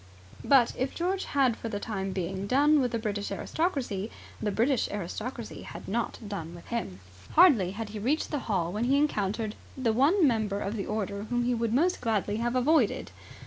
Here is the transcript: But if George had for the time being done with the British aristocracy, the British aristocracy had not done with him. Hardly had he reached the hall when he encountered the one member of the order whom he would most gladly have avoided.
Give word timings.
But 0.43 0.73
if 0.79 0.95
George 0.95 1.25
had 1.25 1.55
for 1.55 1.69
the 1.69 1.79
time 1.79 2.11
being 2.11 2.47
done 2.47 2.79
with 2.79 2.91
the 2.91 2.97
British 2.97 3.31
aristocracy, 3.31 4.09
the 4.41 4.49
British 4.49 4.89
aristocracy 4.89 5.61
had 5.61 5.87
not 5.87 6.17
done 6.27 6.55
with 6.55 6.65
him. 6.69 7.01
Hardly 7.33 7.69
had 7.77 7.89
he 7.89 7.99
reached 7.99 8.31
the 8.31 8.39
hall 8.49 8.71
when 8.73 8.85
he 8.85 8.97
encountered 8.97 9.53
the 9.77 9.93
one 9.93 10.27
member 10.27 10.59
of 10.59 10.75
the 10.75 10.87
order 10.87 11.25
whom 11.25 11.43
he 11.43 11.53
would 11.53 11.71
most 11.71 12.01
gladly 12.01 12.37
have 12.37 12.55
avoided. 12.55 13.11